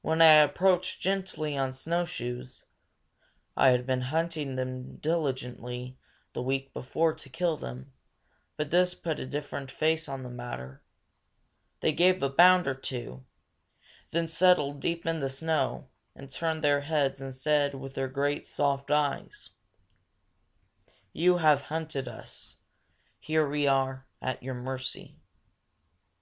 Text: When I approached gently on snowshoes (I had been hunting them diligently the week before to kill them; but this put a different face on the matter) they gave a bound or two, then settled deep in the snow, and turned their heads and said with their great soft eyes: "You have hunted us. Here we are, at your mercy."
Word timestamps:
When 0.00 0.22
I 0.22 0.32
approached 0.36 1.02
gently 1.02 1.58
on 1.58 1.74
snowshoes 1.74 2.64
(I 3.54 3.68
had 3.68 3.84
been 3.84 4.00
hunting 4.08 4.56
them 4.56 4.96
diligently 4.96 5.98
the 6.32 6.40
week 6.40 6.72
before 6.72 7.12
to 7.16 7.28
kill 7.28 7.58
them; 7.58 7.92
but 8.56 8.70
this 8.70 8.94
put 8.94 9.20
a 9.20 9.26
different 9.26 9.70
face 9.70 10.08
on 10.08 10.22
the 10.22 10.30
matter) 10.30 10.80
they 11.80 11.92
gave 11.92 12.22
a 12.22 12.30
bound 12.30 12.66
or 12.66 12.72
two, 12.74 13.26
then 14.10 14.26
settled 14.26 14.80
deep 14.80 15.04
in 15.04 15.20
the 15.20 15.28
snow, 15.28 15.88
and 16.16 16.30
turned 16.30 16.64
their 16.64 16.80
heads 16.80 17.20
and 17.20 17.34
said 17.34 17.74
with 17.74 17.92
their 17.92 18.08
great 18.08 18.46
soft 18.46 18.90
eyes: 18.90 19.50
"You 21.12 21.36
have 21.36 21.60
hunted 21.68 22.08
us. 22.08 22.56
Here 23.20 23.46
we 23.46 23.66
are, 23.66 24.06
at 24.22 24.42
your 24.42 24.54
mercy." 24.54 25.18